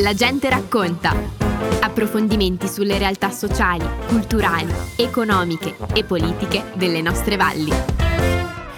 [0.00, 1.12] La gente racconta.
[1.80, 7.72] Approfondimenti sulle realtà sociali, culturali, economiche e politiche delle nostre valli.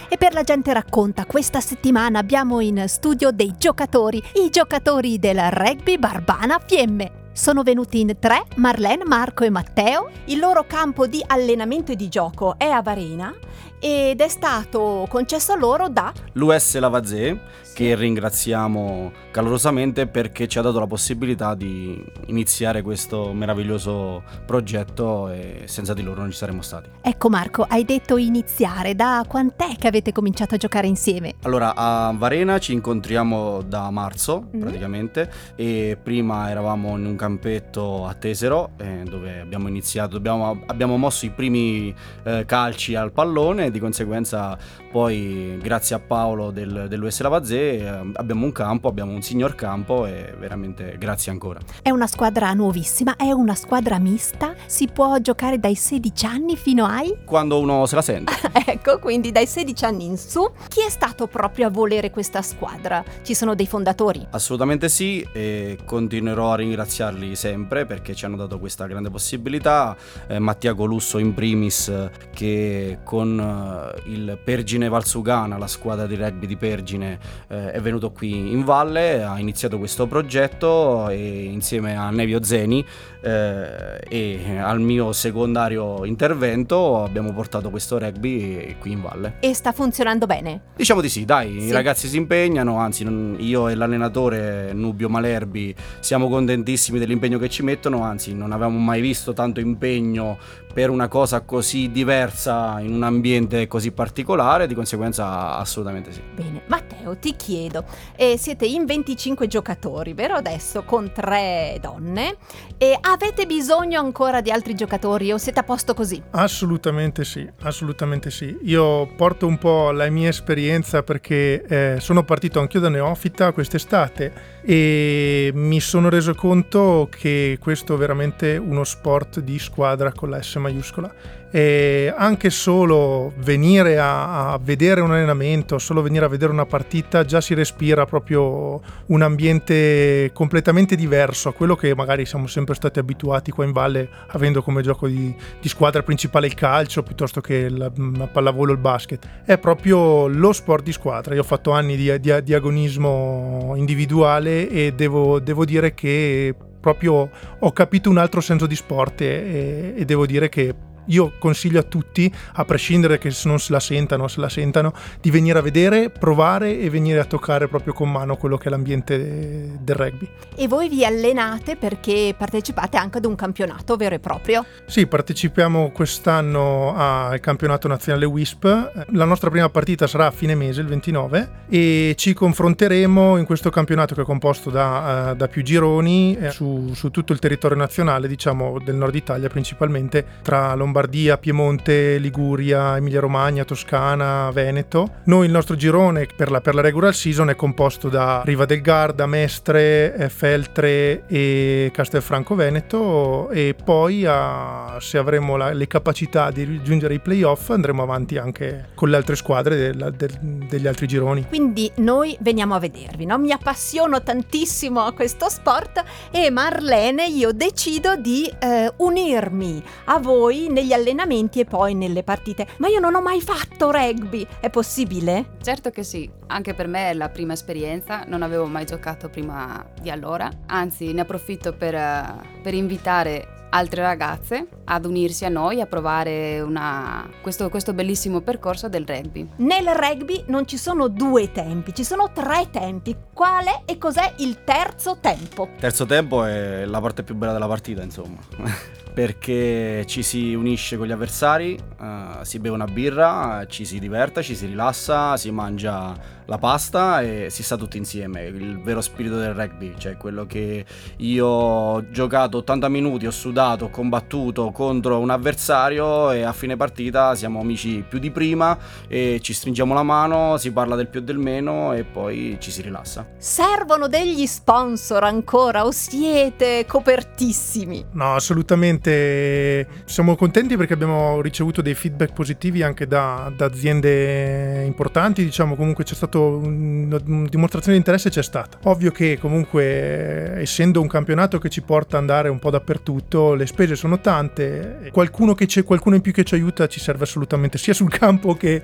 [0.09, 5.51] E per la gente racconta, questa settimana abbiamo in studio dei giocatori, i giocatori del
[5.51, 7.20] rugby Barbana Fiemme.
[7.41, 10.11] Sono venuti in tre, Marlene, Marco e Matteo.
[10.27, 13.35] Il loro campo di allenamento e di gioco è a Varena
[13.83, 17.41] ed è stato concesso a loro da l'US Lavazze,
[17.73, 25.63] che ringraziamo calorosamente perché ci ha dato la possibilità di iniziare questo meraviglioso progetto e
[25.65, 26.91] senza di loro non ci saremmo stati.
[27.01, 31.37] Ecco Marco, hai detto iniziare, da quant'è che avete cominciato a giocare insieme?
[31.45, 34.61] Allora, a Varena ci incontriamo da marzo mm-hmm.
[34.61, 40.97] praticamente e prima eravamo in un campetto a Tesero eh, dove abbiamo iniziato, abbiamo, abbiamo
[40.97, 41.95] mosso i primi
[42.25, 44.59] eh, calci al pallone di conseguenza
[44.91, 50.07] poi grazie a Paolo del, dell'US Lavazze eh, abbiamo un campo, abbiamo un signor campo
[50.07, 51.61] e veramente grazie ancora.
[51.81, 56.87] È una squadra nuovissima, è una squadra mista, si può giocare dai 16 anni fino
[56.87, 57.19] ai...
[57.25, 58.33] Quando uno se la sente.
[58.67, 60.51] ecco, quindi dai 16 anni in su.
[60.67, 63.05] Chi è stato proprio a volere questa squadra?
[63.23, 64.27] Ci sono dei fondatori?
[64.31, 69.97] Assolutamente sì e continuerò a ringraziarli sempre perché ci hanno dato questa grande possibilità.
[70.27, 71.93] Eh, Mattia Colusso in primis
[72.33, 77.19] che con eh, il Pergine Valsugana, la squadra di rugby di Pergine,
[77.49, 82.85] eh, è venuto qui in valle, ha iniziato questo progetto e insieme a Nevio Zeni
[83.23, 89.35] eh, e al mio secondario intervento abbiamo portato questo rugby qui in valle.
[89.41, 90.61] E sta funzionando bene?
[90.77, 91.67] Diciamo di sì, dai, sì.
[91.67, 97.49] i ragazzi si impegnano, anzi non, io e l'allenatore Nubio Malerbi siamo contentissimi dell'impegno che
[97.49, 100.39] ci mettono, anzi non avevamo mai visto tanto impegno
[100.73, 106.23] per una cosa così diversa in un ambiente così particolare, di conseguenza assolutamente sì.
[106.35, 107.85] Bene, Matteo ti chiedo,
[108.17, 112.37] eh, siete in 25 giocatori, vero adesso, con tre donne,
[112.79, 116.23] e avete bisogno ancora di altri giocatori o siete a posto così?
[116.31, 118.57] Assolutamente sì, assolutamente sì.
[118.63, 124.33] Io porto un po' la mia esperienza perché eh, sono partito anch'io da neofita quest'estate
[124.63, 130.43] e mi sono reso conto che questo è veramente uno sport di squadra con la
[130.43, 136.53] S maiuscola e anche solo venire a, a, vedere un allenamento, solo venire a vedere
[136.53, 136.90] una partita,
[137.27, 142.99] già si respira proprio un ambiente completamente diverso a quello che magari siamo sempre stati
[142.99, 147.69] abituati qua in valle, avendo come gioco di, di squadra principale il calcio piuttosto che
[147.69, 149.27] la, la pallavolo il basket.
[149.45, 151.35] È proprio lo sport di squadra.
[151.35, 157.31] Io ho fatto anni di, di, di agonismo individuale e devo, devo dire che proprio
[157.59, 160.75] ho capito un altro senso di sport e, e devo dire che
[161.11, 164.93] io consiglio a tutti, a prescindere che non se la sentano o se la sentano,
[165.21, 168.71] di venire a vedere, provare e venire a toccare proprio con mano quello che è
[168.71, 170.29] l'ambiente del rugby.
[170.57, 174.65] E voi vi allenate perché partecipate anche ad un campionato vero e proprio?
[174.87, 179.07] Sì, partecipiamo quest'anno al campionato nazionale WISP.
[179.13, 183.71] La nostra prima partita sarà a fine mese, il 29, e ci confronteremo in questo
[183.71, 187.77] campionato che è composto da, uh, da più gironi eh, su, su tutto il territorio
[187.77, 195.21] nazionale, diciamo del nord Italia principalmente, tra Lombardia Lombardia, Piemonte, Liguria, Emilia Romagna, Toscana, Veneto.
[195.25, 198.83] Noi il nostro girone per la, per la regular season è composto da Riva del
[198.83, 206.51] Garda, Mestre, eh, Feltre e Castelfranco Veneto e poi a, se avremo la, le capacità
[206.51, 211.07] di raggiungere i playoff andremo avanti anche con le altre squadre del, del, degli altri
[211.07, 211.47] gironi.
[211.49, 213.39] Quindi noi veniamo a vedervi, no?
[213.39, 220.67] mi appassiono tantissimo a questo sport e Marlene io decido di eh, unirmi a voi
[220.69, 222.67] negli negli allenamenti e poi nelle partite.
[222.79, 225.57] Ma io non ho mai fatto rugby, è possibile?
[225.63, 229.85] Certo che sì, anche per me è la prima esperienza, non avevo mai giocato prima
[230.01, 235.81] di allora, anzi ne approfitto per, eh, per invitare altre ragazze ad unirsi a noi
[235.81, 239.49] a provare una, questo, questo, bellissimo percorso del rugby.
[239.57, 243.17] Nel rugby non ci sono due tempi, ci sono tre tempi.
[243.33, 245.69] Quale e cos'è il terzo tempo?
[245.75, 248.39] Il terzo tempo è la parte più bella della partita, insomma.
[249.13, 254.43] perché ci si unisce con gli avversari, uh, si beve una birra, ci si diverte,
[254.43, 259.37] ci si rilassa, si mangia la pasta e si sta tutti insieme, il vero spirito
[259.37, 260.85] del rugby, cioè quello che
[261.19, 266.77] io ho giocato 80 minuti, ho sudato, ho combattuto contro un avversario e a fine
[266.77, 268.77] partita siamo amici più di prima
[269.07, 272.71] e ci stringiamo la mano, si parla del più e del meno e poi ci
[272.71, 273.27] si rilassa.
[273.37, 278.07] Servono degli sponsor ancora o siete copertissimi?
[278.13, 285.45] No, assolutamente siamo contenti perché abbiamo ricevuto dei feedback positivi anche da, da aziende importanti,
[285.45, 288.79] diciamo comunque c'è stata una, una dimostrazione di interesse c'è stata.
[288.85, 293.67] Ovvio che comunque essendo un campionato che ci porta ad andare un po' dappertutto, le
[293.67, 297.79] spese sono tante, qualcuno, che c'è, qualcuno in più che ci aiuta ci serve assolutamente
[297.79, 298.83] sia sul campo che,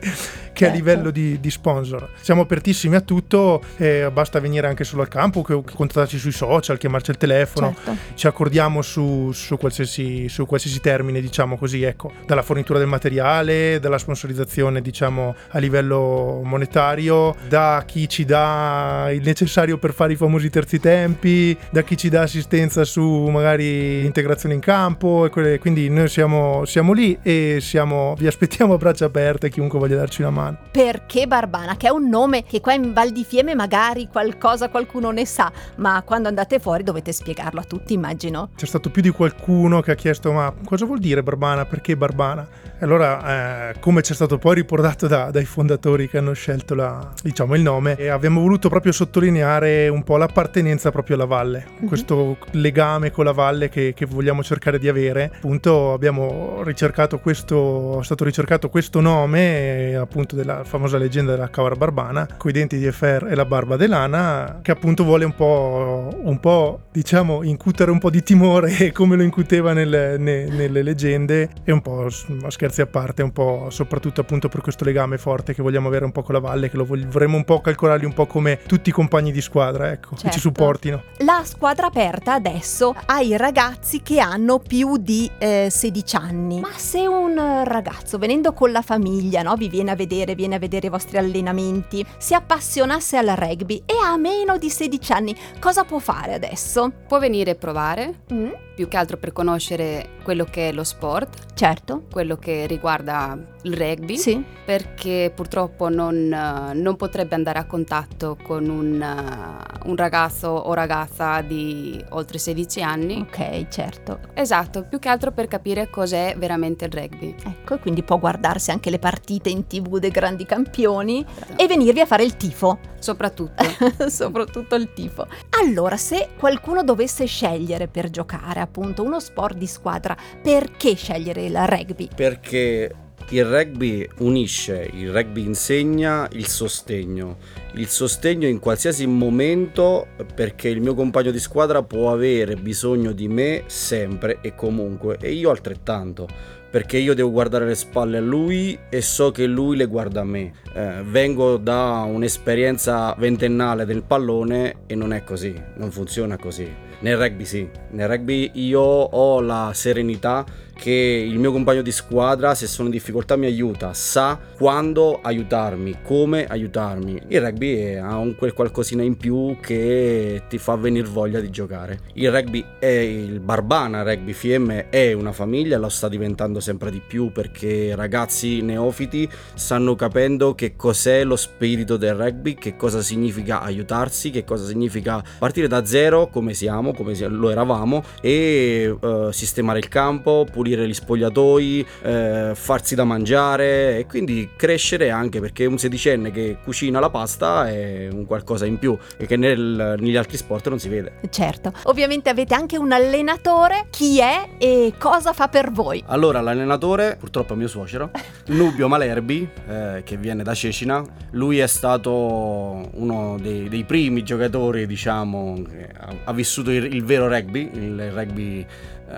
[0.57, 0.73] che certo.
[0.73, 2.09] a livello di, di, sponsor.
[2.19, 6.33] Siamo apertissimi a tutto, eh, basta venire anche solo al campo, che, che contattarci sui
[6.33, 7.97] social, chiamarci al telefono, certo.
[8.15, 13.79] ci accordiamo su, su, qualsiasi, su qualsiasi termine, diciamo così, ecco, dalla fornitura del materiale,
[13.81, 20.17] dalla sponsorizzazione, diciamo, a livello monetario, da chi ci dà il necessario per fare i
[20.17, 25.59] famosi terzi tempi, da chi ci dà assistenza su magari integrazione in campo, e quelle,
[25.59, 30.23] quindi noi siamo, siamo lì e siamo, vi aspettiamo a braccia aperte chiunque voglia darci
[30.23, 30.46] una mano.
[30.71, 35.11] Perché Barbana, che è un nome che qua in Val di Fiemme magari qualcosa qualcuno
[35.11, 38.51] ne sa, ma quando andate fuori dovete spiegarlo a tutti, immagino.
[38.57, 42.47] C'è stato più di qualcuno che ha chiesto ma cosa vuol dire Barbana, perché Barbana?
[42.79, 46.75] E allora, eh, come ci è stato poi riportato da, dai fondatori che hanno scelto
[46.75, 51.87] la, diciamo, il nome, abbiamo voluto proprio sottolineare un po' l'appartenenza proprio alla valle, mm-hmm.
[51.87, 55.31] questo legame con la valle che, che, vogliamo cercare di avere.
[55.37, 61.75] Appunto abbiamo ricercato questo, è stato ricercato questo nome, appunto della famosa leggenda della Cavara
[61.75, 66.39] Barbana, coi denti di Efer e la barba dell'Ana, che appunto vuole un po', un
[66.39, 71.73] po' diciamo, incutere un po' di timore come lo incuteva nel, ne, nelle leggende e
[71.73, 72.09] un po'
[72.49, 76.13] scherzi a parte, un po' soprattutto appunto per questo legame forte che vogliamo avere un
[76.13, 78.93] po' con la valle, che lo vorremmo un po' calcolarli un po' come tutti i
[78.93, 80.15] compagni di squadra, ecco, certo.
[80.15, 80.41] che ci certo.
[80.41, 81.03] supportino.
[81.19, 86.61] La squadra aperta adesso ai ragazzi che hanno più di eh, 16 anni.
[86.61, 90.59] Ma se un ragazzo venendo con la famiglia, no, vi viene a vedere, viene a
[90.59, 95.85] vedere i vostri allenamenti, si appassionasse al rugby e ha meno di 16 anni, cosa
[95.85, 96.93] può fare adesso?
[97.07, 98.66] Può venire a provare, mm?
[98.77, 101.55] Più che altro per conoscere quello che è lo sport.
[101.55, 102.03] Certo.
[102.13, 104.19] Quello che riguarda il rugby.
[104.19, 104.45] Sì.
[104.67, 112.05] Perché purtroppo non, non potrebbe andare a contatto con un, un, ragazzo o ragazza di
[112.11, 113.21] oltre 16 anni.
[113.21, 114.19] Ok, certo.
[114.35, 117.35] Esatto, più che altro per capire cos'è veramente il rugby.
[117.45, 121.63] Ecco, quindi può guardarsi anche le partite in tv dei grandi campioni esatto.
[121.63, 122.79] e venirvi a fare il tifo.
[122.99, 123.65] Soprattutto.
[124.09, 125.27] Soprattutto il tifo.
[125.63, 131.57] Allora, se qualcuno dovesse scegliere per giocare appunto uno sport di squadra, perché scegliere il
[131.67, 132.09] rugby?
[132.15, 132.95] Perché
[133.31, 137.39] il rugby unisce, il rugby insegna il sostegno,
[137.75, 143.27] il sostegno in qualsiasi momento perché il mio compagno di squadra può avere bisogno di
[143.27, 146.29] me sempre e comunque e io altrettanto
[146.71, 150.25] perché io devo guardare le spalle a lui e so che lui le guarda a
[150.25, 150.53] me.
[150.75, 156.71] Eh, vengo da un'esperienza ventennale del pallone e non è così, non funziona così.
[156.99, 160.45] Nel rugby sì, nel rugby io ho la serenità
[160.77, 160.93] che
[161.27, 166.47] il mio compagno di squadra, se sono in difficoltà, mi aiuta, sa quando aiutarmi, come
[166.47, 167.23] aiutarmi.
[167.29, 172.01] Il rugby ha un quel qualcosina in più che ti fa venire voglia di giocare.
[172.15, 177.01] Il rugby è il Barbana Rugby FM è una famiglia, lo sta diventando sempre di
[177.05, 183.61] più perché ragazzi neofiti stanno capendo che cos'è lo spirito del rugby, che cosa significa
[183.61, 189.79] aiutarsi, che cosa significa partire da zero come siamo, come lo eravamo e uh, sistemare
[189.79, 195.65] il campo, pulire pulire gli spogliatoi, eh, farsi da mangiare e quindi crescere anche perché
[195.67, 200.17] un sedicenne che cucina la pasta è un qualcosa in più e che nel, negli
[200.17, 201.21] altri sport non si vede.
[201.31, 206.03] Certo, ovviamente avete anche un allenatore, chi è e cosa fa per voi?
[206.07, 208.11] Allora l'allenatore, purtroppo è mio suocero,
[208.47, 214.87] Nubio Malerbi, eh, che viene da Cecina, lui è stato uno dei, dei primi giocatori
[214.87, 218.67] diciamo che ha, ha vissuto il, il vero rugby, il rugby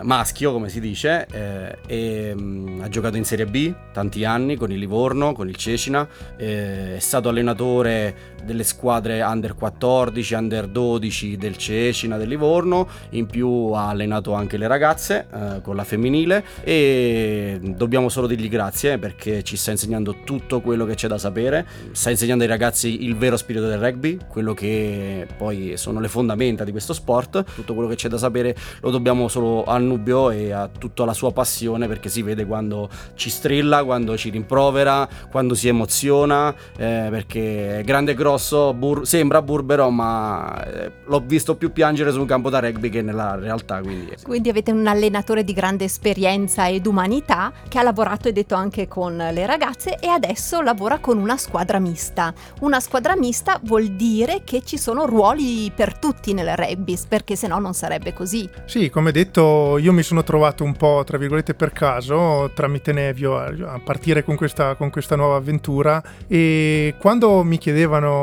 [0.02, 4.56] maschio, come si dice, eh, e mh, mm, ha giocato in Serie B tanti anni
[4.56, 10.66] con il Livorno, con il Cecina, eh, è stato allenatore delle squadre under 14, under
[10.66, 15.84] 12 del Cecina, del Livorno, in più ha allenato anche le ragazze eh, con la
[15.84, 21.18] femminile e dobbiamo solo dirgli grazie perché ci sta insegnando tutto quello che c'è da
[21.18, 26.08] sapere, sta insegnando ai ragazzi il vero spirito del rugby, quello che poi sono le
[26.08, 30.30] fondamenta di questo sport, tutto quello che c'è da sapere lo dobbiamo solo a Nubio
[30.30, 35.08] e a tutta la sua passione perché si vede quando ci strilla, quando ci rimprovera,
[35.30, 41.22] quando si emoziona, eh, perché grande e grosso grosso, bur- sembra burbero, ma eh, l'ho
[41.24, 43.80] visto più piangere su un campo da rugby che nella realtà.
[43.80, 48.54] Quindi, quindi avete un allenatore di grande esperienza ed umanità che ha lavorato, e detto,
[48.54, 52.34] anche con le ragazze e adesso lavora con una squadra mista.
[52.60, 57.46] Una squadra mista vuol dire che ci sono ruoli per tutti nel rugby, perché se
[57.46, 58.48] no non sarebbe così.
[58.66, 63.38] Sì, come detto, io mi sono trovato un po', tra virgolette, per caso, tramite Nevio,
[63.38, 68.17] a partire con questa, con questa nuova avventura e quando mi chiedevano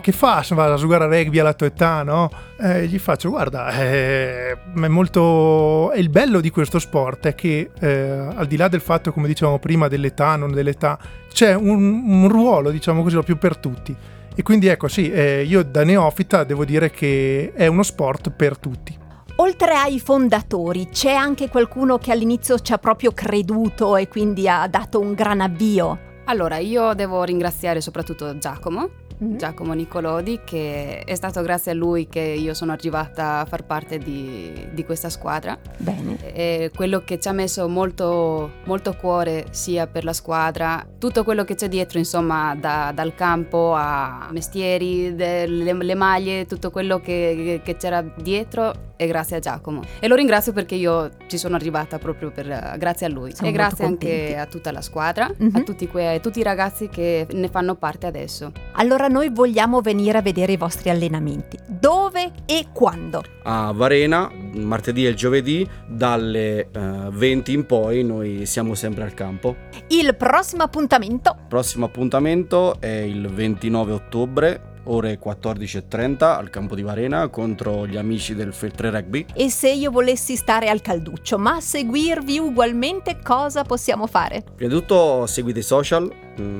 [0.00, 2.30] che fa se va a giocare a rugby alla tua età, no?
[2.60, 5.90] Eh, gli faccio, guarda, eh, è molto...
[5.92, 9.26] è il bello di questo sport è che eh, al di là del fatto, come
[9.26, 10.98] dicevamo prima, dell'età, non dell'età,
[11.32, 13.94] c'è un, un ruolo, diciamo così, più per tutti.
[14.34, 18.56] E quindi ecco, sì, eh, io da neofita devo dire che è uno sport per
[18.56, 18.96] tutti.
[19.40, 24.66] Oltre ai fondatori, c'è anche qualcuno che all'inizio ci ha proprio creduto e quindi ha
[24.66, 26.06] dato un gran avvio?
[26.24, 28.90] Allora, io devo ringraziare soprattutto Giacomo,
[29.22, 29.36] mm-hmm.
[29.36, 33.98] Giacomo Nicolodi, che è stato grazie a lui che io sono arrivata a far parte
[33.98, 35.58] di, di questa squadra.
[35.76, 36.16] Bene.
[36.32, 41.44] È quello che ci ha messo molto, molto cuore sia per la squadra, tutto quello
[41.44, 47.60] che c'è dietro, insomma, da, dal campo a mestieri, le, le maglie, tutto quello che,
[47.62, 49.82] che c'era dietro è grazie a Giacomo.
[50.00, 53.32] E lo ringrazio perché io ci sono arrivata proprio per, grazie a lui.
[53.32, 55.54] Siamo e grazie anche a tutta la squadra, mm-hmm.
[55.54, 58.50] a tutti, que- tutti i ragazzi che ne fanno parte adesso.
[58.72, 61.56] Allora noi vogliamo venire a vedere i vostri allenamenti.
[61.64, 63.22] Dove e quando?
[63.44, 69.04] A Varena, martedì e il giovedì, dalle uh, eh, 20 in poi noi siamo sempre
[69.04, 69.54] al campo.
[69.86, 71.36] Il prossimo appuntamento?
[71.38, 77.96] Il prossimo appuntamento è il 29 ottobre ore 14.30 al campo di Varena contro gli
[77.96, 79.26] amici del Feltre Rugby.
[79.34, 84.44] E se io volessi stare al calduccio, ma seguirvi ugualmente, cosa possiamo fare?
[84.54, 86.10] Prima di tutto seguite i social,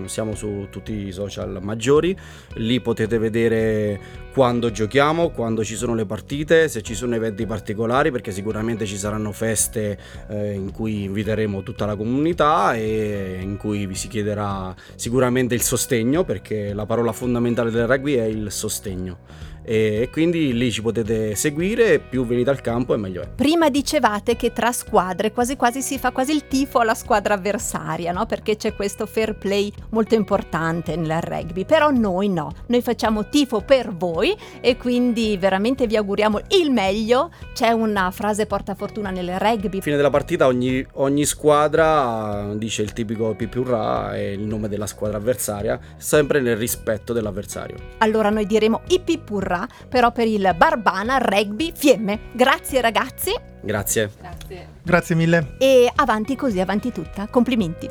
[0.07, 2.17] siamo su tutti i social maggiori,
[2.55, 8.11] lì potete vedere quando giochiamo, quando ci sono le partite, se ci sono eventi particolari,
[8.11, 13.87] perché sicuramente ci saranno feste eh, in cui inviteremo tutta la comunità e in cui
[13.87, 19.47] vi si chiederà sicuramente il sostegno, perché la parola fondamentale del rugby è il sostegno
[19.69, 23.29] e quindi lì ci potete seguire, più venite al campo e meglio è.
[23.29, 28.11] Prima dicevate che tra squadre quasi quasi si fa quasi il tifo alla squadra avversaria,
[28.13, 28.25] no?
[28.25, 33.61] Perché c'è questo fair play molto importante nel rugby, però noi no, noi facciamo tifo
[33.61, 37.31] per voi e quindi veramente vi auguriamo il meglio.
[37.53, 39.83] C'è una frase portafortuna nel rugby.
[39.83, 45.19] Fine della partita ogni, ogni squadra dice il tipico pipurra e il nome della squadra
[45.19, 47.77] avversaria, sempre nel rispetto dell'avversario.
[47.99, 49.57] Allora noi diremo i pipurra
[49.89, 52.31] però per il Barbana Rugby Fiemme.
[52.33, 53.35] Grazie ragazzi.
[53.63, 54.11] Grazie.
[54.19, 54.69] Grazie.
[54.83, 55.57] Grazie mille.
[55.59, 57.27] E avanti così, avanti tutta.
[57.29, 57.89] Complimenti.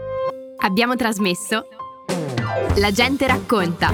[0.59, 1.67] Abbiamo trasmesso
[2.77, 3.91] La gente racconta.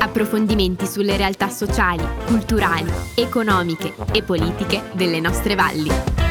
[0.00, 6.27] Approfondimenti sulle realtà sociali, culturali, economiche e politiche delle nostre valli.